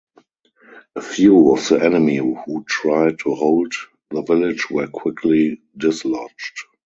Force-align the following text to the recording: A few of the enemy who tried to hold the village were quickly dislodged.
A 0.95 1.01
few 1.03 1.51
of 1.53 1.67
the 1.67 1.75
enemy 1.85 2.15
who 2.15 2.65
tried 2.67 3.19
to 3.19 3.35
hold 3.35 3.71
the 4.09 4.23
village 4.23 4.67
were 4.71 4.87
quickly 4.87 5.61
dislodged. 5.77 6.63